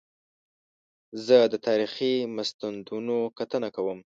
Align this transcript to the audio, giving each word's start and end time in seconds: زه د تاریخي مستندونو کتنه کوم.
زه 1.25 1.37
د 1.51 1.53
تاریخي 1.67 2.13
مستندونو 2.35 3.17
کتنه 3.37 3.67
کوم. 3.75 3.99